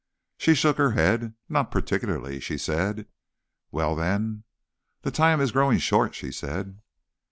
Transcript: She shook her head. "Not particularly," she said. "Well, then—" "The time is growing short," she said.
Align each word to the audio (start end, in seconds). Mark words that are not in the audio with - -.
She 0.39 0.55
shook 0.55 0.77
her 0.79 0.93
head. 0.93 1.35
"Not 1.47 1.69
particularly," 1.69 2.39
she 2.39 2.57
said. 2.57 3.05
"Well, 3.69 3.95
then—" 3.95 4.45
"The 5.03 5.11
time 5.11 5.39
is 5.39 5.51
growing 5.51 5.77
short," 5.77 6.15
she 6.15 6.31
said. 6.31 6.79